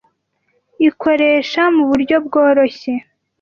ikorehsa 0.87 1.63
mu 1.75 1.83
buryo 1.89 2.15
bworohsye. 2.25 2.93